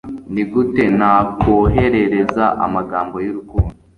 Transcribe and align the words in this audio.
nigute 0.33 0.83
nakwoherereza 0.99 2.45
amagambo 2.65 3.15
yurukundo 3.25 3.73